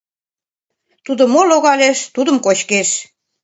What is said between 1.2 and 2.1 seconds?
мо логалеш,